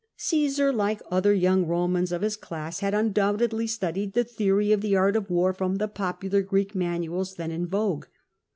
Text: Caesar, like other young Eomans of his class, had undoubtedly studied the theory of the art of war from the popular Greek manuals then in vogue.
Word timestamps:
Caesar, 0.17 0.73
like 0.73 0.99
other 1.11 1.31
young 1.31 1.67
Eomans 1.67 2.11
of 2.11 2.23
his 2.23 2.35
class, 2.35 2.79
had 2.79 2.95
undoubtedly 2.95 3.67
studied 3.67 4.13
the 4.13 4.23
theory 4.23 4.71
of 4.71 4.81
the 4.81 4.95
art 4.95 5.15
of 5.15 5.29
war 5.29 5.53
from 5.53 5.75
the 5.75 5.87
popular 5.87 6.41
Greek 6.41 6.73
manuals 6.73 7.35
then 7.35 7.51
in 7.51 7.67
vogue. 7.67 8.07